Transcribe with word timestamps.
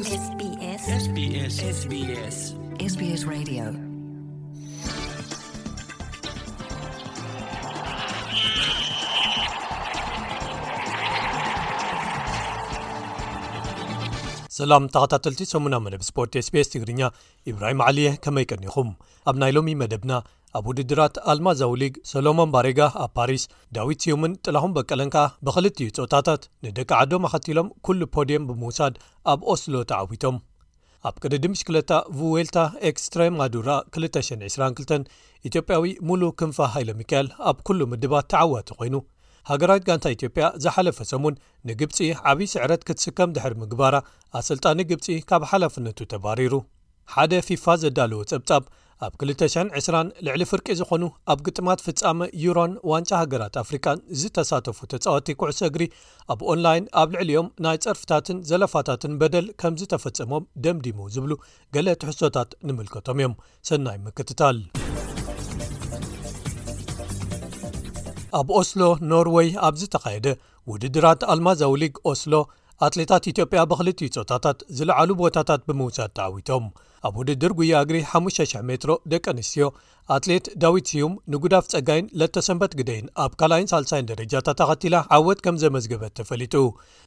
ሰላም 0.00 0.06
ተኸታተልቲ 14.94 15.44
ሰሙና 15.50 15.78
መደብ 15.84 16.02
ስፖርት 16.08 16.34
sbስ 16.46 16.68
ትግርኛ 16.74 17.10
ኢብራሂም 17.50 17.82
ዓልየ 17.88 18.08
ከመይቀኒኹም 18.24 18.88
ኣብ 19.30 19.36
ናይሎሚ 19.44 19.70
መደብና 19.82 20.12
ኣብ 20.58 20.64
ውድድራት 20.70 21.16
ኣልማ 21.32 21.48
ዛውሊግ 21.58 21.94
ሶሎሞን 22.10 22.52
ባሬጋ 22.54 22.80
ኣብ 23.02 23.10
ፓሪስ 23.16 23.42
ዳዊት 23.76 23.98
ስዩምን 24.04 24.32
ጥላኹም 24.44 24.72
በቀለን 24.76 25.10
ከኣ 25.14 25.26
ብኽልትዩ 25.46 25.86
ፆታታት 25.98 26.42
ንደቂ 26.66 26.88
ዓዶ 27.00 27.12
ኣኸቲሎም 27.26 27.68
ኩሉ 27.88 28.00
ፖድየም 28.14 28.46
ብምውሳድ 28.48 28.94
ኣብ 29.32 29.40
ኦስሎ 29.54 29.74
ተዓዊቶም 29.92 30.38
ኣብ 31.08 31.14
ቅድድምሽክለታ 31.22 31.92
ዌልታ 32.32 32.58
ኤክስትሬ 32.90 33.20
ማዱራ 33.36 33.68
222 33.98 35.06
ኢትዮጵያዊ 35.50 35.88
ሙሉእ 36.10 36.34
ክንፋ 36.40 36.58
ሃይሎሚካኤል 36.74 37.28
ኣብ 37.50 37.58
ኩሉ 37.68 37.80
ምድባት 37.92 38.26
ተዓዋቲ 38.34 38.68
ኮይኑ 38.80 38.96
ሃገራዊት 39.52 39.84
ጋንታ 39.88 40.06
ኢትዮጵያ 40.18 40.44
ዝሓለፈ 40.62 40.98
ሰሙን 41.12 41.34
ንግብፂ 41.68 41.96
ዓብዪ 42.30 42.46
ስዕረት 42.54 42.82
ክትስከም 42.88 43.30
ድሕር 43.36 43.54
ምግባራ 43.62 43.94
ኣሰልጣኒ 44.40 44.78
ግብፂ 44.90 45.06
ካብ 45.30 45.44
ሓላፍነቱ 45.52 45.98
ተባሪሩ 46.14 46.52
ሓደ 47.12 47.32
ፊፋ 47.46 47.64
ዘዳለዎ 47.82 48.20
ጸብጻብ 48.30 48.64
ኣብ 49.04 49.12
220 49.20 50.08
ልዕሊ 50.26 50.42
ፍርቂ 50.50 50.66
ዝኾኑ 50.78 51.04
ኣብ 51.32 51.38
ግጥማት 51.46 51.80
ፍጻሚ 51.84 52.18
ዩሮን 52.42 52.72
ዋንጫ 52.90 53.10
ሃገራት 53.20 53.54
ኣፍሪካን 53.60 53.98
ዝተሳተፉ 54.20 54.78
ተፃዋቲ 54.92 55.28
ኩዕሶ 55.40 55.60
እግሪ 55.68 55.84
ኣብ 56.32 56.40
ኦንላይን 56.52 56.84
ኣብ 57.02 57.08
ልዕሊኦም 57.14 57.48
ናይ 57.66 57.78
ፀርፍታትን 57.84 58.40
ዘለፋታትን 58.50 59.14
በደል 59.20 59.46
ከም 59.62 59.76
ዝተፈፀሞም 59.82 60.44
ደምዲሙ 60.66 60.98
ዝብሉ 61.14 61.32
ገሌ 61.76 61.88
ትሕሶታት 62.02 62.50
ንምልከቶም 62.68 63.20
እዮም 63.22 63.36
ሰናይ 63.70 63.98
ምክትታል 64.08 64.58
ኣብ 68.40 68.48
ኦስሎ 68.60 68.82
ኖርወይ 69.12 69.48
ኣብዝ 69.68 69.84
ተካየደ 69.96 70.28
ውድድራት 70.72 71.22
ኣልማዛውሊግ 71.32 71.94
ኦስሎ 72.12 72.32
ኣትሌታት 72.86 73.24
ኢትዮጵያ 73.30 73.60
ብኽልትዩ 73.70 74.06
ፆታታት 74.14 74.58
ዝለዓሉ 74.76 75.08
ቦታታት 75.22 75.62
ብምውሳድ 75.68 76.10
ተዓዊቶም 76.18 76.64
ኣብ 77.06 77.14
ውድድር 77.20 77.52
ጉያእግሪ 77.58 77.98
5,0 78.12 78.62
ሜትሮ 78.70 78.92
ደቂ 79.12 79.24
ኣንስትዮ 79.32 79.66
ኣትሌት 80.16 80.46
ዳዊት 80.62 80.86
ስዩም 80.92 81.12
ንጉዳፍ 81.34 81.64
ጸጋይን 81.72 82.06
ለተ 82.20 82.42
ሰንበት 82.46 82.72
ግደይን 82.78 83.06
ኣብ 83.24 83.32
ካልይን 83.40 83.68
ሳልሳይን 83.72 84.08
ደረጃታ 84.12 84.48
ተኸቲላ 84.60 84.96
ዓወት 85.18 85.40
ከም 85.44 85.58
ዘመዝግበት 85.64 86.12
ተፈሊጡ 86.20 86.54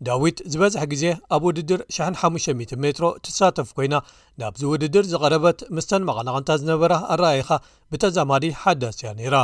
ዳዊት 0.09 0.37
ዝበዝሕ 0.53 0.83
ግዜ 0.93 1.03
ኣብ 1.37 1.43
ውድድር 1.49 1.83
15000 2.11 2.79
ሜትሮ 2.85 3.05
ትሳተፍ 3.27 3.69
ኮይና 3.79 3.95
ናብዚ 4.43 4.63
ውድድር 4.73 5.05
ዝቐረበት 5.13 5.61
ምስተን 5.77 6.07
መቐናቕንታ 6.11 6.59
ዝነበራ 6.63 6.93
ኣረኣኢኻ 7.15 7.49
ብተዛማዲ 7.93 8.47
ሓዳስያ 8.63 9.11
ነይራ 9.21 9.37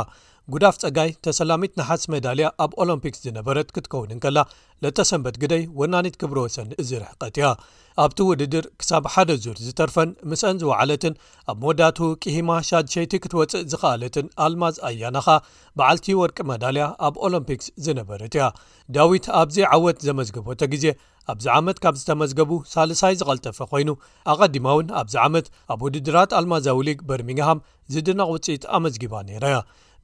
ጉዳፍ 0.52 0.76
ፀጋይ 0.82 1.10
ተሰላሚት 1.24 1.72
ናሓስ 1.78 2.02
መዳልያ 2.12 2.46
ኣብ 2.64 2.72
ኦሎምፒክስ 2.82 3.18
ዝነበረት 3.24 3.68
ክትከውንን 3.74 4.20
ከላ 4.24 4.38
ለተሰንበት 4.84 5.36
ግደይ 5.42 5.62
ወናኒት 5.80 6.14
ክብሮ 6.20 6.38
ወሰኒ 6.46 6.70
እዚርሕቀት 6.82 7.34
እያ 7.40 7.48
ኣብቲ 8.04 8.18
ውድድር 8.28 8.64
ክሳብ 8.80 9.04
ሓደ 9.14 9.30
ዙር 9.44 9.56
ዝተርፈን 9.66 10.10
ምስአን 10.30 10.58
ዝወዓለትን 10.62 11.14
ኣብ 11.52 11.56
መወዳቱ 11.64 11.98
ቅሂማ 12.24 12.50
ሻድሸይቲ 12.68 13.12
ክትወፅእ 13.24 13.64
ዝኸኣለትን 13.72 14.26
ኣልማዝ 14.46 14.76
ኣያናኻ 14.88 15.26
በዓልቲ 15.80 16.08
ወርቂ 16.22 16.38
መዳልያ 16.52 16.86
ኣብ 17.08 17.14
ኦሎምፒክስ 17.28 17.68
ዝነበረት 17.86 18.34
እያ 18.38 18.48
ዳዊት 18.96 19.28
ኣብዘ 19.42 19.58
ዓወት 19.76 20.00
ዘመዝግቦተ 20.08 20.60
ግዜ 20.74 20.86
ኣብዚ 21.34 21.46
ዓመት 21.58 21.78
ካብ 21.84 21.94
ዝተመዝገቡ 22.00 22.50
ሳልሳይ 22.74 23.14
ዝቐልጠፈ 23.20 23.58
ኮይኑ 23.74 23.90
ኣቐዲማ 24.34 24.66
እውን 24.76 24.90
ኣብዚ 25.02 25.14
ዓመት 25.26 25.48
ኣብ 25.74 25.80
ውድድራት 25.86 26.30
ኣልማዛውሊግ 26.40 26.98
በርሚንግሃም 27.10 27.62
ዝድነቕ 27.94 28.28
ውፅኢት 28.34 28.64
ኣመዝጊባ 28.78 29.14
ነይረያ 29.30 29.58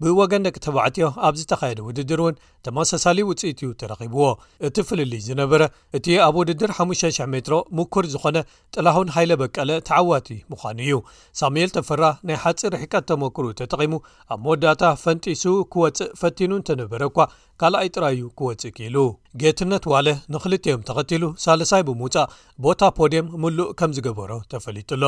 ብወገን 0.05 0.43
ደቂ 0.47 0.57
ተባዕትዮ 0.65 1.07
ኣብ 1.27 1.35
ዝተኻየደ 1.41 1.81
ውድድር 1.89 2.21
እውን 2.23 2.35
ተመሳሳሊ 2.67 3.19
ውፅኢት 3.29 3.61
እዩ 3.65 3.69
ተራኺብዎ 3.81 4.25
እቲ 4.67 4.77
ፍልል 4.89 5.13
ዝነበረ 5.27 5.63
እቲ 5.97 6.07
ኣብ 6.27 6.35
ውድድር 6.41 6.71
5,0000 6.79 7.31
ሜትሮ 7.35 7.55
ምኩር 7.79 8.07
ዝኾነ 8.15 8.39
ጥላሁን 8.75 9.13
ሃይለ 9.17 9.33
በቀለ 9.43 9.71
ተዓዋቲ 9.89 10.29
ምዃኑ 10.53 10.79
እዩ 10.87 10.97
ሳሙኤል 11.41 11.71
ተፈራ 11.77 12.05
ናይ 12.31 12.39
ሓፂ 12.45 12.61
ርሕቀት 12.75 13.07
ተመክሩ 13.13 13.47
ተጠቒሙ 13.61 13.95
ኣብ 14.35 14.41
መወዳእታ 14.47 14.83
ፈንጢሱ 15.05 15.45
ክወፅእ 15.75 16.13
ፈቲኑ 16.23 16.51
እንተነበረ 16.61 17.01
እኳ 17.13 17.19
ካልኣይ 17.61 17.89
ጥራይዩ 17.95 18.23
ክወፅእ 18.39 18.73
ኪኢሉ 18.77 18.97
ጌትነት 19.41 19.85
ዋለ 19.93 20.09
ንኽልተዮም 20.33 20.83
ተኸትሉ 20.89 21.25
ሳለሳይ 21.45 21.83
ብምውፃእ 21.89 22.29
ቦታ 22.65 22.81
ፖዴም 22.99 23.27
ምሉእ 23.43 23.69
ከም 23.79 23.91
ዝገበሮ 23.97 24.33
ተፈሊጡሎ 24.53 25.03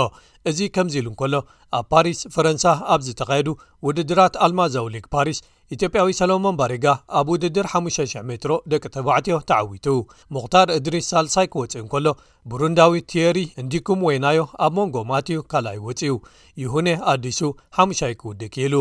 እዚ 0.51 0.59
ከምዚ 0.75 0.95
ኢሉ 1.01 1.09
እከሎ 1.15 1.35
ኣብ 1.79 1.85
ፓሪስ 1.93 2.21
ፈረንሳ 2.35 2.65
ኣብዝተካየዱ 2.95 3.49
ውድድራት 3.87 4.35
ኣልማዘውሊክ 4.47 5.07
ፓሪስ 5.15 5.39
ኢትዮጵያዊ 5.75 6.11
ሰሎሞን 6.21 6.57
ባሪጋ 6.59 6.87
ኣብ 7.19 7.27
ውድድር 7.33 7.67
5,000 7.79 8.25
ሜትሮ 8.31 8.53
ደቂ 8.73 8.83
ተባዕትዮ 8.95 9.37
ተዓዊቱ 9.51 9.87
ሙኽታር 10.37 10.69
እድሪስ 10.77 11.09
ሳልሳይ 11.13 11.49
ክወፅእ 11.55 11.83
እንከሎ 11.83 12.07
ብሩንዳዊ 12.53 12.97
ቴሪ 13.15 13.39
እንዲኩም 13.63 14.03
ወይ 14.09 14.19
ናዮ 14.27 14.41
ኣብ 14.67 14.73
መንጎ 14.79 14.97
ማትዩ 15.11 15.41
ካልኣይ 15.53 15.81
ወፅዩ 15.89 16.17
ይሁነ 16.65 16.87
ኣዲሱ 17.15 17.41
ሓሙሻይ 17.79 18.15
ክውድእ 18.23 18.53
ኪኢሉ 18.57 18.75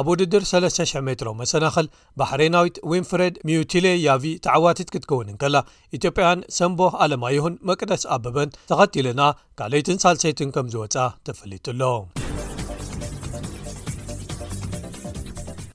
ኣብ 0.00 0.06
ውድድር 0.10 0.42
300 0.50 1.02
ሜትሮ 1.08 1.28
መሰናኸል 1.40 1.86
ባሕሬናዊት 2.20 2.76
ዊንፍሬድ 2.92 3.34
ሚውትሌ 3.48 3.86
ያቪ 4.08 4.24
ተዓዋቲት 4.46 4.92
ክትከውንን 4.94 5.38
ከላ 5.42 5.56
ኢትዮጵያን 5.98 6.46
ሰንቦ 6.60 6.80
ኣለማይሁን 7.06 7.60
መቅደስ 7.70 8.04
ኣበበን 8.16 8.56
ተኸትልና 8.72 9.22
ካልይትን 9.60 10.02
ሳልሰይትን 10.06 10.52
ከም 10.56 10.68
ዝወጻ 10.74 10.96
ተፈሊጡሎ 11.28 11.82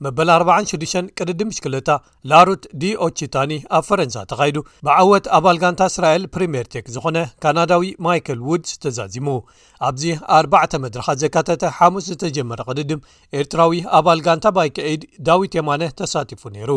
መበል 0.04 0.28
46 0.34 1.10
ቅድድም 1.20 1.48
ሽክለታ 1.56 1.90
ላሩት 2.30 2.64
ዲ 2.82 2.90
ኦቺታኒ 3.06 3.52
ኣብ 3.76 3.84
ፈረንሳ 3.88 4.16
ተኻይዱ 4.30 4.56
ብዓወት 4.86 5.26
ኣባ 5.36 5.46
ል 5.54 5.58
ጋንታ 5.62 5.80
እስራኤል 5.92 6.24
ፕሪምር 6.34 6.66
ቴክ 6.74 6.86
ዝኾነ 6.94 7.18
ካናዳዊ 7.42 7.84
ማይከል 8.06 8.40
ውድስ 8.50 8.72
ተዛዚሙ 8.84 9.28
ኣብዚ 9.88 10.02
ኣ 10.36 10.40
መድረኻት 10.84 11.18
ዘካተተ 11.24 11.64
ሓሙስ 11.78 12.04
ዝተጀመረ 12.10 12.60
ቅድድም 12.70 13.00
ኤርትራዊ 13.40 13.80
ኣባልጋንታ 13.98 14.46
ባይ 14.58 14.70
ከዒድ 14.76 15.02
ዳዊት 15.28 15.52
የማነ 15.58 15.82
ተሳቲፉ 16.00 16.42
ነይሩ 16.56 16.72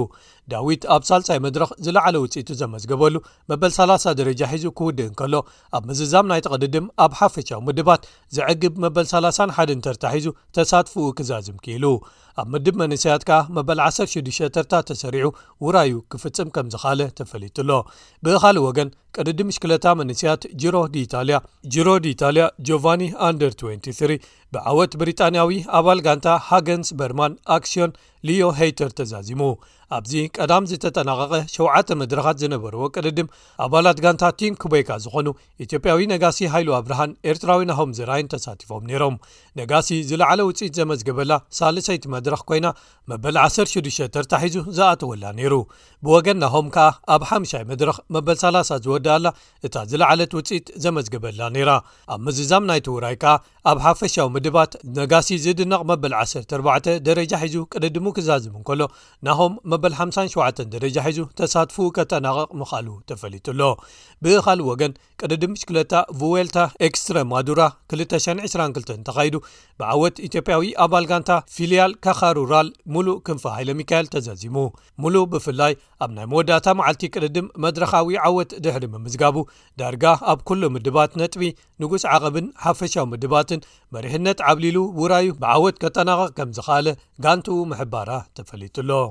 ዳዊት 0.54 0.84
ኣብ 0.96 1.02
ሳልፃይ 1.10 1.40
መድረኽ 1.46 1.70
ዝለዕለ 1.86 2.16
ውፅኢቱ 2.24 2.50
ዘመዝገበሉ 2.64 3.16
መበል 3.52 3.72
30 3.80 4.16
ደረጃ 4.20 4.42
ሒዙ 4.56 4.66
ክውድእን 4.80 5.14
ከሎ 5.22 5.34
ኣብ 5.78 5.84
ምዝዛም 5.90 6.28
ናይቲ 6.32 6.46
ቅድድም 6.56 6.86
ኣብ 7.06 7.12
ሓፈሻዊ 7.22 7.60
ምድባት 7.68 8.02
ዘዕግብ 8.38 8.74
መበል301ንተርታ 8.86 10.04
ሒዙ 10.16 10.28
ተሳትፍኡ 10.58 11.06
ክዛዝም 11.18 11.58
ኪኢሉ 11.66 11.86
ኣብ 12.40 12.48
ምድብ 12.52 12.76
መንስያት 12.82 13.22
ከ 13.30 13.40
መበል 13.56 13.80
16 13.86 14.44
ተርታ 14.56 14.74
ተሰሪዑ 14.90 15.28
ውራዩ 15.66 15.94
ክፍጽም 16.12 16.50
ከም 16.56 16.68
ዝኻለ 16.74 17.02
ተፈሊጡ 17.20 17.58
ሎ 17.70 17.82
ብኻሊእ 18.26 18.64
ወገን 18.68 18.90
ቅድድም 19.20 19.48
ምሽክለታ 19.52 19.88
መንስያት 20.00 20.44
ጅሮ 20.64 20.76
ዲያ 20.94 21.40
ጅሮ 21.74 21.88
ዲ 22.04 22.14
ኢታልያ 22.16 22.46
ጆቫኒ 22.68 23.02
1ደር 23.30 23.52
23 23.64 24.28
ብዓወት 24.56 24.94
ብሪጣንያዊ 25.02 25.52
ኣባል 25.78 26.00
ጋንታ 26.06 26.28
ሃገንስ 26.48 26.90
በርማን 27.00 27.34
ኣክስን 27.56 27.92
ልዮ 28.28 28.48
ሄይተር 28.58 28.90
ተዛዚሙ 28.98 29.42
ኣብዚ 29.98 30.12
ቀዳም 30.38 30.68
ዝተጠናቀቐ 30.70 31.32
7ውዓተ 31.54 31.88
መድረኻት 32.02 32.38
ዝነበርዎ 32.42 32.82
ቅድድም 32.96 33.30
ኣባላት 33.66 33.98
ጋንታ 34.06 34.24
ቲም 34.40 34.54
ኩበይካ 34.62 34.90
ዝኾኑ 35.06 35.28
ኢትዮጵያዊ 35.66 36.04
ነጋሲ 36.14 36.40
ሃይሉ 36.54 36.70
ኣብርሃን 36.80 37.14
ኤርትራዊ 37.32 37.62
ናሆም 37.72 37.94
ዝረይን 37.98 38.30
ተሳቲፎም 38.34 38.84
ነይሮም 38.90 39.16
ነጋሲ 39.60 39.90
ዝለዕለ 40.10 40.40
ውፅኢት 40.50 40.76
ዘመዝገበላ 40.80 41.34
ሳልሰይቲ 41.60 42.06
መድረኽ 42.16 42.42
ኮይና 42.52 42.70
መበል 43.14 43.38
16ተርታሒዙ 43.48 44.58
ዝኣተወላ 44.80 45.24
ነይሩ 45.40 45.54
ብወገን 46.08 46.40
ናሆም 46.46 46.70
ከኣ 46.78 46.88
ኣብ 47.16 47.24
ሓ0ይ 47.32 47.66
መድረክ 47.74 48.00
መበል 48.18 48.40
3 48.46 49.01
ዳኣላ 49.06 49.28
እታ 49.66 49.76
ዝለዓለት 49.92 50.32
ውፅኢት 50.38 50.68
ዘመዝገበላ 50.84 51.42
ነይራ 51.56 51.72
ኣብ 52.14 52.20
መዝዛም 52.28 52.64
ናይተውራይ 52.70 53.16
ከኣ 53.24 53.34
ኣብ 53.70 53.78
ሓፈሻዊ 53.86 54.28
ምድባት 54.36 54.72
ነጋሲ 55.00 55.30
ዝድነቕ 55.46 55.82
መበል 55.92 56.14
14 56.22 56.90
ደረጃ 57.08 57.32
ሒዙ 57.46 57.58
ቅድድሙ 57.74 58.06
ክዛዝሙ 58.18 58.56
እ 58.64 58.66
ከሎ 58.70 58.82
ናሆም 59.28 59.54
መበል57 59.74 60.62
ደረጃ 60.76 60.98
ሒዙ 61.10 61.20
ተሳትፉ 61.42 61.78
ከጠናቕቕ 61.98 62.50
ምካሉ 62.62 62.88
ተፈሊጡ 63.12 63.46
ኣሎ 63.56 63.62
ብኻልእ 64.26 64.66
ወገን 64.72 64.92
ቅድድም 65.22 65.54
ሽክለታ 65.62 65.94
ቭዌልታ 66.22 66.58
ኤክስትሪማዱራ 66.90 67.62
222 67.96 68.94
እተካይዱ 69.02 69.36
ብዓወት 69.82 70.16
ኢትዮጵያዊ 70.30 70.64
ኣባልጋንታ 70.86 71.30
ፊልያል 71.56 71.94
ካካሩራል 72.06 72.68
ሙሉእ 72.96 73.18
ክንፋ 73.28 73.46
ሃይለሚካኤል 73.58 74.10
ተዘዚሙ 74.16 74.58
ሙሉእ 75.04 75.26
ብፍላይ 75.34 75.74
ኣብ 76.04 76.12
ናይ 76.18 76.28
መወዳታ 76.34 76.68
መዓልቲ 76.82 77.04
ቅድድም 77.16 77.48
መድረካዊ 77.66 78.16
ዓወት 78.28 78.52
ድሕሪ 78.66 78.86
ብምዝጋቡ 78.94 79.36
ዳርጋ 79.82 80.04
ኣብ 80.34 80.40
ኩሉ 80.50 80.62
ምድባት 80.76 81.12
ነጥቢ 81.22 81.44
ንጉስ 81.84 82.04
ዓቐብን 82.18 82.48
ሓፈሻዊ 82.66 83.06
ምድባትን 83.14 83.66
መርህነት 83.96 84.40
ዓብሊሉ 84.52 84.78
ውራዩ 85.02 85.28
ብዓወት 85.42 85.78
ከጠናቀቅ 85.84 86.32
ከም 86.40 86.52
ዝካኣለ 86.60 86.90
ጋንት 87.26 87.48
ምሕባራ 87.74 88.10
ተፈሊጡ 88.40 88.76
ሎ 88.92 89.04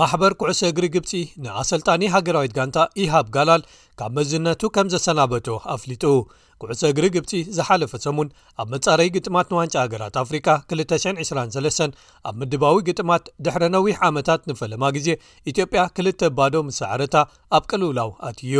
ማሕበር 0.00 0.32
ኩዕሶ 0.40 0.60
እግሪ 0.70 0.84
ግብፂ 0.94 1.10
ንኣሰልጣኒ 1.44 2.02
ሃገራዊት 2.12 2.52
ጋንታ 2.58 2.76
ኢሃብ 3.04 3.26
ጋላል 3.34 3.62
ካብ 4.00 4.12
መዝነቱ 4.18 4.60
ከም 4.76 4.86
ዘሰናበቶ 4.94 5.46
ኣፍሊጡ 5.74 6.04
ኩዕሶ 6.62 6.82
እግሪ 6.92 7.04
ግብፂ 7.16 7.30
ዝሓለፈ 7.56 7.92
ሰሙን 8.04 8.28
ኣብ 8.62 8.66
መጻረዪ 8.74 9.08
ግጥማት 9.16 9.46
ንዋንጫ 9.54 9.74
ሃገራት 9.84 10.16
ኣፍሪካ 10.22 10.48
223 10.74 12.08
ኣብ 12.30 12.34
ምድባዊ 12.40 12.76
ግጥማት 12.88 13.24
ድሕረ 13.46 13.62
ነዊሕ 13.76 13.98
ዓመታት 14.10 14.40
ንፈለማ 14.50 14.82
ግዜ 14.96 15.08
ኢትዮጵያ 15.52 15.82
ክልተ 15.98 16.20
ባዶ 16.38 16.54
ምሳዕረታ 16.68 17.16
ኣብ 17.58 17.66
ቅልውላው 17.72 18.12
ኣትዩ 18.28 18.54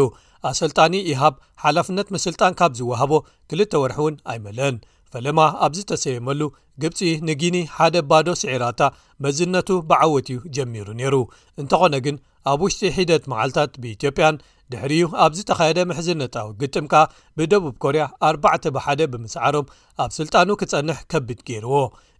ኣሰልጣኒ 0.51 0.95
ኢሃብ 1.13 1.37
ሓላፍነት 1.65 2.09
ምስልጣን 2.19 2.57
ካብ 2.61 2.73
ዝውሃቦ 2.81 3.13
ክልተ 3.53 3.73
ወርሒ 3.85 3.99
እውን 4.03 4.15
ኣይመለአን 4.33 4.77
ፈለማ 5.15 5.41
ኣብዝ 5.67 5.81
ተሰየመሉ 5.93 6.41
ግብፂ 6.83 6.99
ንግኒ 7.29 7.57
ሓደ 7.77 7.97
ባዶ 8.11 8.29
ስዒራታ 8.43 8.83
መዝነቱ 9.25 9.69
ብዓወት 9.91 10.29
እዩ 10.35 10.39
ጀሚሩ 10.57 10.87
ነይሩ 11.01 11.15
እንተኾነ 11.63 11.95
ግን 12.07 12.17
ኣብ 12.53 12.61
ውሽጢ 12.67 12.83
ሒደት 12.99 13.25
መዓልትታት 13.33 13.73
ብኢትዮጵያን 13.83 14.39
ድሕሪዩ 14.73 15.05
ኣብዝተኻየደ 15.25 15.81
ምሕዝነታዊ 15.91 16.49
ግጥምካ 16.61 16.95
ብደቡብ 17.39 17.75
ኮርያ 17.85 18.05
ኣርባዕተ 18.29 18.65
ብሓደ 18.77 19.01
ብምስዓሮም 19.13 19.67
ኣብ 20.05 20.11
ስልጣኑ 20.19 20.49
ክጸንሕ 20.63 20.99
ከቢድ 21.13 21.41
ገይርዎ 21.49 21.75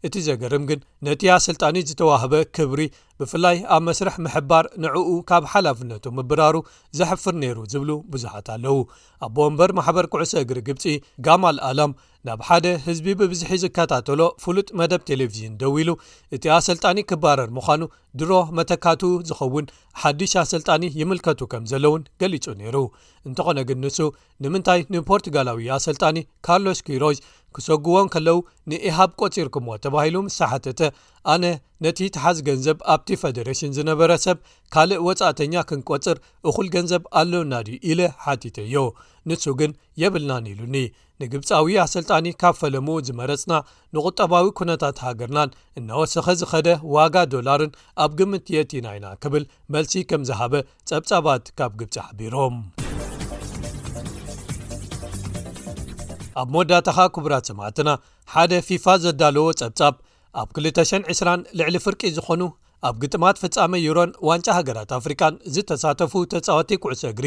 እቲ 0.07 0.15
ዘገርም 0.27 0.63
ግን 0.69 0.81
ነቲ 1.07 1.21
ያ 1.31 1.35
ስልጣኒት 1.47 1.87
ዝተዋህበ 1.91 2.35
ክብሪ 2.57 2.81
ብፍላይ 3.21 3.57
ኣብ 3.75 3.83
መስርሕ 3.89 4.15
ምሕባር 4.27 4.67
ንዕኡ 4.85 5.11
ካብ 5.31 5.45
ሓላፍነቱ 5.53 6.05
ምብራሩ 6.19 6.57
ዘሕፍር 7.01 7.35
ነይሩ 7.43 7.59
ዝብሉ 7.75 7.91
ብዙሓት 8.13 8.49
ኣለው 8.57 8.79
ኣቦ 9.27 9.37
ወምበር 9.47 9.73
ማሕበር 9.81 10.09
ኩዕሶ 10.15 10.35
እግሪ 10.45 10.61
ግብፂ 10.69 10.85
ጋማል 11.29 11.59
ኣላም 11.71 11.93
ናብ 12.27 12.41
ሓደ 12.49 12.67
ህዝቢ 12.85 13.05
ብብዙሒ 13.21 13.53
ዝከታተሎ 13.63 14.21
ፍሉጥ 14.43 14.67
መደብ 14.79 15.01
ቴሌቭዥን 15.09 15.55
ደው 15.61 15.73
ኢሉ 15.83 15.91
እቲ 16.35 16.45
ኣሰልጣኒ 16.57 16.99
ክባረር 17.11 17.49
ምዃኑ 17.57 17.83
ድሮ 18.21 18.33
መተካትኡ 18.59 19.11
ዝኸውን 19.29 19.67
ሓዱሽ 20.03 20.33
ኣሰልጣኒ 20.43 20.85
ይምልከቱ 21.01 21.41
ከም 21.53 21.65
ዘለውን 21.73 22.07
ገሊፁ 22.23 22.45
ነይሩ 22.61 22.77
እንትኾነ 23.29 23.59
ግን 23.71 23.81
ንሱ 23.85 23.99
ንምንታይ 24.45 24.81
ንፖርትጋላዊ 24.97 25.69
ኣሰልጣኒ 25.79 26.17
ካርሎስ 26.49 26.83
ኪሮጅ 26.89 27.19
ክሰጉዎን 27.57 28.09
ከለው 28.15 28.39
ንኢሃብ 28.71 29.11
ቈፂር 29.21 29.49
ኩምዎ 29.55 29.75
ተባሂሉ 29.85 30.17
ምሳሓተተ 30.29 30.81
ኣነ 31.33 31.45
ነቲ 31.85 31.99
ትሓዝ 32.15 32.39
ገንዘብ 32.49 32.79
ኣብቲ 32.95 33.09
ፌደሬሽን 33.23 33.75
ዝነበረ 33.79 34.11
ሰብ 34.25 34.39
ካልእ 34.75 35.01
ወፃእተኛ 35.07 35.55
ክንቈፅር 35.71 36.19
እኹል 36.51 36.69
ገንዘብ 36.75 37.03
ኣለ 37.21 37.33
ና 37.53 37.63
ድዩ 37.69 37.77
ኢለ 37.93 38.01
ሓቲተዮ 38.27 38.75
ንሱ 39.31 39.45
ግን 39.61 39.73
የብልናን 40.03 40.47
ኢሉኒ 40.53 40.77
ንግብፃዊ 41.23 41.75
ኣሰልጣኒ 41.85 42.27
ካብ 42.43 42.55
ፈለሙ 42.61 42.87
ዝመረጽና 43.09 43.53
ንቁጠባዊ 43.97 44.47
ኩነታት 44.61 45.03
ሃገርናን 45.07 45.55
እናወስኸ 45.81 46.27
ዝኸደ 46.43 46.69
ዋጋ 46.97 47.15
ዶላርን 47.35 47.73
ኣብ 48.05 48.13
ግምት 48.21 48.47
የቲና 48.57 48.87
ኢና 48.99 49.07
ክብል 49.25 49.47
መልሲ 49.77 49.95
ከም 50.13 50.25
ዝሃበ 50.31 50.55
ጸብጻባት 50.91 51.47
ካብ 51.61 51.75
ግብፂ 51.83 51.95
ሓቢሮም 52.07 52.57
ኣብ 56.41 56.49
መወዳእታኻ 56.55 56.99
ክቡራት 57.15 57.45
ሰማዕትና 57.51 57.91
ሓደ 58.33 58.53
ፊፋ 58.67 58.85
ዘዳለዎ 59.05 59.47
ጸብጻብ 59.61 59.95
ኣብ 60.41 60.49
220 60.67 61.47
ልዕሊ 61.59 61.77
ፍርቂ 61.85 62.01
ዝኾኑ 62.17 62.43
ኣብ 62.89 62.95
ግጥማት 63.03 63.37
ፍጻመ 63.43 63.73
ዩሮን 63.87 64.11
ዋንጫ 64.29 64.47
ሃገራት 64.59 64.91
ኣፍሪካን 64.99 65.35
ዝተሳተፉ 65.55 66.13
ተጻዋቲ 66.33 66.71
ኩዕሶ 66.85 67.03
እግሪ 67.13 67.27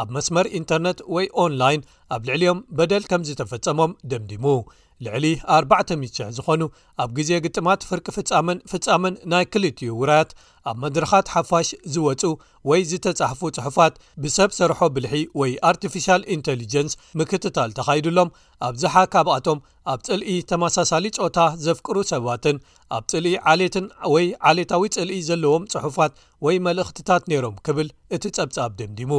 ኣብ 0.00 0.08
መስመር 0.16 0.46
ኢንተርነት 0.60 0.98
ወይ 1.14 1.26
ኦንላይን 1.42 1.82
ኣብ 2.16 2.22
ልዕሊዮም 2.28 2.60
በደል 2.78 3.04
ከም 3.10 3.24
ዝተፈጸሞም 3.28 3.92
ደምዲሙ 4.12 4.46
ልዕሊ 5.04 5.26
40000 5.58 6.20
ዝኾኑ 6.38 6.62
ኣብ 7.04 7.10
ግዜ 7.18 7.30
ግጥማት 7.46 7.86
ፍርቂ 7.90 8.06
ፍጻምን 8.18 8.58
ፍጻምን 8.72 9.14
ናይ 9.32 9.44
ክልትዩ 9.54 9.90
ውራያት 10.00 10.30
ኣብ 10.70 10.76
መድረኻት 10.82 11.26
ሓፋሽ 11.32 11.68
ዝወፁ 11.94 12.22
ወይ 12.68 12.80
ዝተጻሕፉ 12.90 13.40
ጽሑፋት 13.56 13.94
ብሰብ 14.22 14.50
ሰርሖ 14.58 14.78
ብልሒ 14.94 15.12
ወይ 15.40 15.50
አርቲፊሻል 15.70 16.22
ኢንቴሊጀንስ 16.36 16.92
ምክትታል 17.20 17.70
ተኻይድሎም 17.78 18.30
ኣብዝሓ 18.68 18.94
ካብኣቶም 19.14 19.58
ኣብ 19.94 20.00
ጽልኢ 20.06 20.36
ተመሳሳሊ 20.52 21.04
ፆታ 21.18 21.38
ዘፍቅሩ 21.64 21.96
ሰባትን 22.12 22.56
ኣብ 22.98 23.04
ፅልኢ 23.12 23.34
ዓሌትን 23.52 23.86
ወይ 24.14 24.26
ዓሌታዊ 24.52 24.86
ጽልኢ 24.96 25.20
ዘለዎም 25.28 25.66
ጽሑፋት 25.74 26.14
ወይ 26.46 26.56
መልእኽትታት 26.68 27.22
ነይሮም 27.32 27.58
ክብል 27.68 27.90
እቲ 28.16 28.24
ጸብጻብ 28.40 28.70
ድምድሙ 28.80 29.12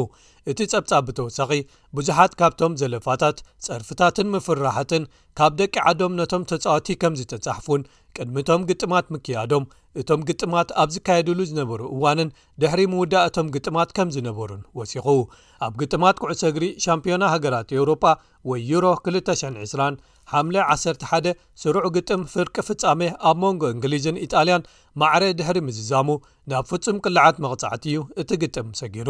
እቲ 0.52 0.60
ጸብጻብ 0.74 1.04
ብተወሳኺ 1.10 1.52
ብዙሓት 2.00 2.34
ካብቶም 2.42 2.74
ዘለፋታት 2.82 3.38
ጸርፍታትን 3.68 4.28
ምፍራሕትን 4.36 5.06
ካብ 5.38 5.54
ደቂ 5.62 5.76
ዓዶም 5.92 6.14
ነቶም 6.22 6.44
ተጻዋቲ 6.54 6.88
ከም 7.04 7.14
ዝተጻሕፉን 7.22 7.84
ቅድሚቶም 8.18 8.62
ግጥማት 8.72 9.08
ምክያዶም 9.16 9.64
እቶም 10.02 10.22
ግጥማት 10.30 10.70
ኣብ 10.82 10.90
ዝካየድሉ 10.96 11.40
ዝነበሩ 11.50 11.82
እዋንን 11.98 12.30
ድሕሪ 12.62 12.82
ምውዳእ 12.94 13.26
እቶም 13.30 13.48
ግጥማት 13.56 13.90
ከም 13.98 14.10
ዝነበሩን 14.16 14.62
ወሲኹ 14.80 15.06
ኣብ 15.66 15.74
ግጥማት 15.82 16.18
ኩዕሰግሪ 16.24 16.66
ሻምፒዮና 16.86 17.24
ሃገራት 17.34 17.70
ኤውሮጳ 17.78 18.04
ወይ 18.50 18.62
ዩሮ 18.72 18.86
2020 19.10 19.88
ሓምለ 20.32 20.56
11 20.76 21.30
ስሩዑ 21.64 21.88
ግጥም 21.98 22.22
ፍርቂ 22.34 22.56
ፍጻሜ 22.70 23.02
ኣብ 23.30 23.38
መንጎ 23.44 23.64
እንግሊዝን 23.76 24.20
ኢጣልያን 24.26 24.68
ማዕረ 25.02 25.24
ድሕሪ 25.40 25.58
ምዝዛሙ 25.70 26.08
ናብ 26.52 26.66
ፍጹም 26.72 26.98
ቅልዓት 27.06 27.36
መቕጻዕቲ 27.46 27.86
እዩ 27.94 28.02
እቲ 28.24 28.30
ግጥም 28.44 28.68
ሰጊሩ 28.82 29.10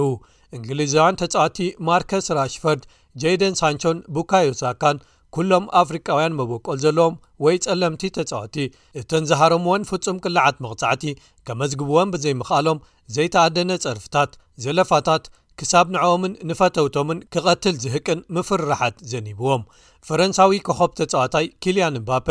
እንግሊዛያን 0.57 1.19
ተጻዋቲ 1.23 1.59
ማርከስ 1.89 2.27
ራሽፈርድ 2.39 2.83
ጀደን 3.23 3.53
ሳንቾን 3.61 3.97
ቡካዮሳካን 4.15 4.97
ኩሎም 5.35 5.65
ኣፍሪቃውያን 5.79 6.35
መበቆል 6.39 6.77
ዘለዎም 6.83 7.15
ወይ 7.43 7.55
ጸለምቲ 7.65 8.03
ተጻዋቲ 8.17 8.55
እተንዝሃሮምዎን 8.99 9.85
ፍጹም 9.89 10.17
ቅልዓት 10.25 10.55
መቕጻዕቲ 10.65 11.03
ከመዝግብዎን 11.47 12.11
ብዘይምኽኣሎም 12.13 12.77
ዘይተኣደነ 13.15 13.71
ጸርፍታት 13.85 14.31
ዘለፋታት 14.65 15.25
ክሳብ 15.59 15.87
ንዕቦምን 15.95 16.33
ንፈተውቶምን 16.49 17.19
ክቐትል 17.33 17.75
ዝህቅን 17.83 18.19
ምፍርራሓት 18.35 18.95
ዜኒብዎም 19.11 19.63
ፈረንሳዊ 20.07 20.57
ኮኸብ 20.69 20.91
ተጻዋታይ 20.99 21.45
ኪልያን 21.63 21.97
ምባፔ 22.03 22.27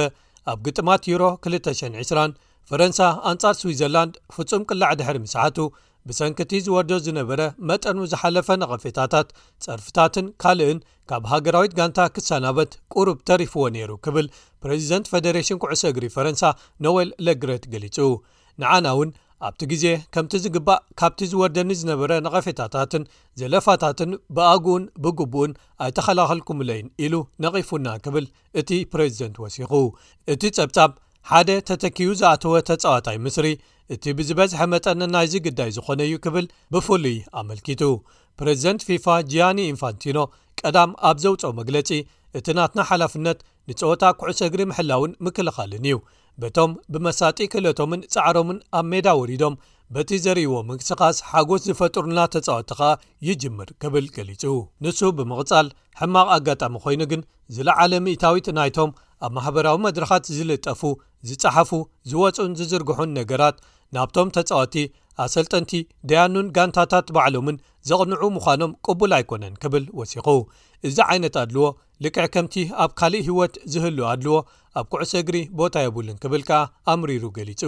ኣብ 0.52 0.58
ግጥማት 0.66 1.04
ሮ 1.22 1.24
2020 1.48 2.26
ፈረንሳ 2.70 3.00
ኣንጻር 3.30 3.54
ስዊዘርላንድ 3.60 4.14
ፍጹም 4.36 4.62
ቅላዕ 4.70 4.90
ድሕሪ 5.00 5.16
ምስሓቱ 5.24 5.58
ብሰንኪቲ 6.08 6.52
ዝወርዶ 6.64 6.92
ዝነበረ 7.06 7.40
መጠኑ 7.68 7.98
ዝሓለፈ 8.12 8.48
ነቐፌታታት 8.62 9.28
ጸርፍታትን 9.64 10.26
ካልእን 10.42 10.78
ካብ 11.10 11.24
ሃገራዊት 11.32 11.72
ጋንታ 11.78 12.00
ክሰናበት 12.16 12.72
ቅሩብ 12.94 13.18
ተሪፍዎ 13.30 13.62
ነይሩ 13.76 13.90
ክብል 14.04 14.26
ፕሬዚደንት 14.64 15.06
ፌደሬሽን 15.12 15.60
ኩዕሶ 15.62 15.82
እግሪ 15.92 16.06
ፈረንሳ 16.16 16.42
ኖወል 16.86 17.10
ለግረት 17.28 17.64
ገሊጹ 17.74 17.98
ንዓና 18.62 18.84
እውን 18.96 19.10
ኣብቲ 19.46 19.62
ግዜ 19.72 19.86
ከምቲ 20.14 20.34
ዝግባእ 20.42 20.82
ካብቲ 21.00 21.20
ዝወርደኒ 21.30 21.70
ዝነበረ 21.80 22.12
ነቐፌታታትን 22.26 23.02
ዘለፋታትን 23.40 24.10
ብኣግኡን 24.36 24.84
ብግቡኡን 25.04 25.50
ኣይተኸላኸልኩምለይን 25.86 26.86
ኢሉ 27.06 27.14
ነቒፉና 27.44 27.88
ክብል 28.04 28.26
እቲ 28.62 28.70
ፕሬዚደንት 28.92 29.38
ወሲኹ 29.44 29.72
እቲ 30.34 30.42
ፀብጻብ 30.60 30.92
ሓደ 31.28 31.50
ተተኪዩ 31.68 32.08
ዝኣተወ 32.20 32.54
ተጻዋታይ 32.70 33.16
ምስሪ 33.26 33.46
እቲ 33.94 34.04
ብዝበዝሐ 34.16 34.60
መጠነን 34.72 35.12
ናይዚ 35.14 35.34
ግዳይ 35.46 35.70
ዝኾነ 35.76 36.00
እዩ 36.06 36.14
ክብል 36.24 36.46
ብፍሉይ 36.72 37.16
ኣመልኪቱ 37.40 37.82
ፕሬዚደንት 38.38 38.82
ፊፋ 38.88 39.06
ጂያኒ 39.32 39.58
ኢንፋንቲኖ 39.72 40.18
ቀዳም 40.60 40.90
ኣብ 41.10 41.16
ዘውፅ 41.24 41.42
መግለጺ 41.60 41.90
እቲ 42.38 42.46
ናትና 42.58 42.80
ሓላፍነት 42.90 43.38
ንፆወታ 43.70 44.02
ኩዕ 44.20 44.30
ሰግሪ 44.42 44.60
ምሕላውን 44.70 45.16
ምክልኻልን 45.26 45.86
እዩ 45.88 45.96
በቶም 46.42 46.70
ብመሳጢ 46.92 47.38
ክህለቶምን 47.54 48.02
ፃዕሮምን 48.16 48.58
ኣብ 48.80 48.86
ሜዳ 48.92 49.08
ወሪዶም 49.20 49.56
በቲ 49.96 50.12
ዘርእዎ 50.22 50.52
ምንቅስኻስ 50.68 51.16
ሓጎስ 51.30 51.62
ዝፈጥሩና 51.68 52.20
ተጻወቲ 52.34 52.68
ከኣ 52.78 52.88
ይጅምር 53.26 53.68
ክብል 53.82 54.06
ገሊጹ 54.16 54.42
ንሱ 54.84 55.00
ብምቕጻል 55.18 55.66
ሕማቕ 56.00 56.28
ኣጋጣሚ 56.36 56.74
ኮይኑ 56.84 57.00
ግን 57.12 57.20
ዝለዓለ 57.56 57.92
ሚእታዊት 58.06 58.46
ናይቶም 58.58 58.90
ኣብ 59.26 59.30
ማሕበራዊ 59.36 59.76
መድረኻት 59.86 60.24
ዝልጠፉ 60.36 60.82
ዝፀሓፉ 61.28 61.70
ዝወፁን 62.12 62.50
ዝዝርግሑን 62.60 63.14
ነገራት 63.18 63.58
ናብቶም 63.96 64.28
ተጻወቲ 64.36 64.74
ኣሰልጠንቲ 65.24 65.72
ድያኑን 66.10 66.48
ጋንታታት 66.56 67.08
ባዕሎምን 67.16 67.60
ዘቕንዑ 67.90 68.22
ምዃኖም 68.36 68.72
ቅቡል 68.86 69.12
ኣይኮነን 69.18 69.54
ክብል 69.64 69.84
ወሲኹ 69.98 70.26
እዚ 70.88 70.96
ዓይነት 71.10 71.36
ኣድልዎ 71.42 71.66
ልክዕ 72.06 72.26
ከምቲ 72.34 72.54
ኣብ 72.84 72.90
ካሊእ 73.00 73.24
ህይወት 73.28 73.54
ዝህሉ 73.74 73.98
ኣድልዎ 74.12 74.36
ኣብ 74.80 74.86
ኩዕሶ 74.94 75.12
እግሪ 75.22 75.36
ቦታ 75.60 75.74
የብሉን 75.84 76.18
ክብል 76.24 76.42
ከኣ 76.50 76.60
ኣምሪሩ 76.94 77.24
ገሊጹ 77.38 77.62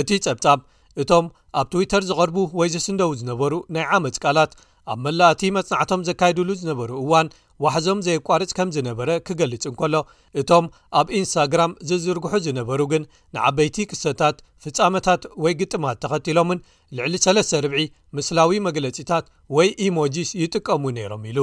እቲ 0.00 0.10
ጸብጻብ 0.26 0.58
እቶም 1.02 1.26
ኣብ 1.60 1.66
ትዊተር 1.72 2.02
ዝቐርቡ 2.10 2.36
ወይ 2.58 2.68
ዝስንደዉ 2.74 3.10
ዝነበሩ 3.20 3.52
ናይ 3.74 3.84
ዓመፅ 3.96 4.16
ቃላት 4.24 4.52
ኣብ 4.92 4.98
መላእቲ 5.04 5.40
መጽናዕቶም 5.56 6.04
ዘካየድሉ 6.08 6.50
ዝነበሩ 6.60 6.90
እዋን 7.02 7.28
ዋሕዞም 7.64 8.00
ዘይቋርጽ 8.06 8.50
ከም 8.56 8.68
ዝነበረ 8.76 9.10
ክገሊጽ 9.26 9.64
እን 9.68 9.74
ከሎ 9.80 9.94
እቶም 10.40 10.64
ኣብ 11.00 11.06
ኢንስታግራም 11.18 11.72
ዝዝርግሑ 11.88 12.32
ዝነበሩ 12.46 12.80
ግን 12.92 13.02
ንዓበይቲ 13.36 13.76
ክሰታት 13.90 14.36
ፍጻመታት 14.64 15.22
ወይ 15.44 15.54
ግጥማት 15.60 15.98
ተኸቲሎምን 16.04 16.60
ልዕሊ 16.98 17.14
3 17.26 17.56
ርብዒ 17.64 17.84
ምስላዊ 18.18 18.58
መግለጺታት 18.68 19.24
ወይ 19.56 19.70
ኢሞጂስ 19.86 20.30
ይጥቀሙ 20.42 20.84
ነይሮም 20.98 21.24
ኢሉ 21.30 21.40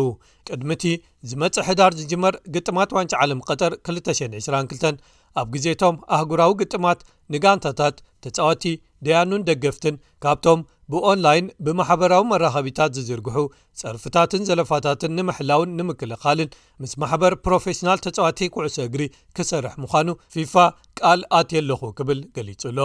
ቅድሚ 0.50 0.70
እቲ 0.78 0.86
ዝመጽእ 1.32 1.66
ሕዳር 1.70 1.92
ዝጅመር 2.02 2.36
ግጥማት 2.58 2.94
ዋንጫ 3.00 3.14
ዓለም 3.26 3.42
ቀጠር 3.50 3.74
222 3.92 5.04
ኣብ 5.42 5.48
ግዜቶም 5.56 5.96
ኣህጉራዊ 6.18 6.52
ግጥማት 6.62 7.00
ንጋንታታት 7.34 7.96
ተጻወቲ 8.24 8.64
ድያኑን 9.06 9.44
ደገፍትን 9.50 9.96
ካብቶም 10.24 10.60
ብኦንላይን 10.92 11.46
ብማሕበራዊ 11.66 12.24
መራኸቢታት 12.32 12.92
ዝዝርግሑ 12.98 13.38
ፀርፍታትን 13.82 14.42
ዘለፋታትን 14.50 15.14
ንምሕላውን 15.18 15.74
ንምክልኻልን 15.80 16.54
ምስ 16.84 16.94
ማሕበር 17.02 17.34
ፕሮፌሽናል 17.46 18.02
ተፀዋቲ 18.06 18.42
ኩዕሶ 18.56 18.78
እግሪ 18.88 19.06
ክሰርሕ 19.38 19.76
ምዃኑ 19.84 20.10
ፊፋ 20.36 20.56
ቃል 21.02 21.24
ኣትየ 21.40 21.62
ኣለኹ 21.64 21.82
ክብል 22.00 22.22
ገሊጹሎ 22.38 22.80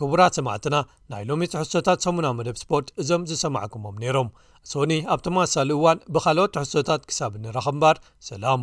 ክቡራት 0.00 0.34
ሰማዕትና 0.38 0.76
ናይ 1.12 1.22
ሎሚ 1.28 1.42
ትሕቶታት 1.52 2.02
ሰሙናዊ 2.06 2.32
መደብ 2.40 2.56
ስፖርት 2.62 2.88
እዞም 3.02 3.22
ዝሰማዕኩሞም 3.30 3.96
ነይሮም 4.02 4.28
ሶኒ 4.72 4.98
ኣብቶምኣሳሊ 5.14 5.70
እዋን 5.78 6.04
ብካልኦት 6.16 6.54
ትሕቶታት 6.56 7.04
ክሳብ 7.12 7.34
ንራኽምባር 7.46 7.98
ሰላም 8.30 8.62